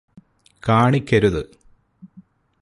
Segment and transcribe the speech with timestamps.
[0.63, 1.41] കാണിക്കരുത്